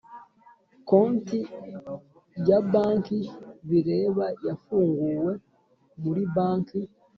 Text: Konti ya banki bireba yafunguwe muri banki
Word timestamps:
Konti 0.89 1.39
ya 2.47 2.59
banki 2.71 3.19
bireba 3.69 4.25
yafunguwe 4.47 5.31
muri 6.03 6.23
banki 6.35 6.79